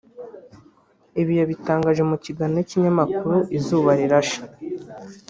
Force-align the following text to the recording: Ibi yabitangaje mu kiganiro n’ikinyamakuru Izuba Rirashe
Ibi 1.21 1.33
yabitangaje 1.39 2.01
mu 2.09 2.17
kiganiro 2.23 2.57
n’ikinyamakuru 2.57 3.37
Izuba 3.57 3.89
Rirashe 3.99 4.39